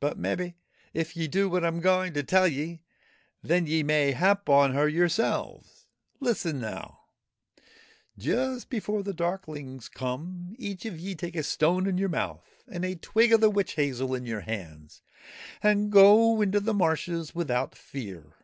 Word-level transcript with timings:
But 0.00 0.16
mebbe, 0.16 0.54
if 0.94 1.14
ye 1.18 1.28
do 1.28 1.46
what 1.46 1.64
I 1.66 1.66
'm 1.66 1.80
going 1.82 2.14
to 2.14 2.22
tell 2.22 2.48
ye, 2.48 2.80
then 3.42 3.66
ye 3.66 3.82
may 3.82 4.12
hap 4.12 4.48
on 4.48 4.72
her 4.72 4.88
your 4.88 5.06
selves. 5.10 5.86
Listen 6.18 6.58
now! 6.60 7.00
Just 8.16 8.70
before 8.70 9.02
the 9.02 9.12
darklings 9.12 9.90
come, 9.90 10.54
each 10.58 10.86
of 10.86 10.98
ye 10.98 11.14
take 11.14 11.36
a 11.36 11.42
stone 11.42 11.86
in 11.86 11.98
your 11.98 12.08
mouth 12.08 12.62
and 12.66 12.86
a 12.86 12.94
twig 12.94 13.34
of 13.34 13.42
the 13.42 13.50
witch 13.50 13.74
hazel 13.74 14.14
in 14.14 14.24
your 14.24 14.40
hands, 14.40 15.02
and 15.62 15.92
go 15.92 16.40
into 16.40 16.58
the 16.60 16.72
marshes 16.72 17.34
without 17.34 17.74
fear. 17.74 18.36